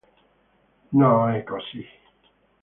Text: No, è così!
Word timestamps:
No, 0.97 1.27
è 1.29 1.43
così! 1.43 1.85